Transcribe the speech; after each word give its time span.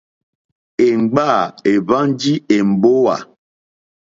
Èmgbâ 0.87 1.27
èhwánjì 1.71 2.33
èmbówà. 2.55 3.15